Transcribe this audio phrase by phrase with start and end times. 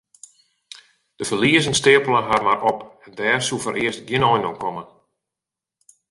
[1.15, 4.83] De ferliezen steapelen har mar op en dêr soe foarearst gjin ein oan komme.